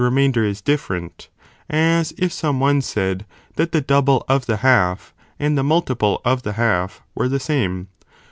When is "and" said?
5.39-5.55